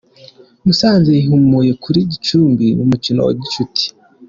[0.65, 3.85] musanze yihimuye kuri gicumbi mu mukino wa gicuti